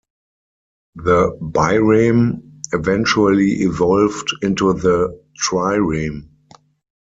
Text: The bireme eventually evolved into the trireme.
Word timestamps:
The 0.95 1.37
bireme 1.39 2.41
eventually 2.73 3.61
evolved 3.61 4.31
into 4.41 4.73
the 4.73 5.15
trireme. 5.39 6.27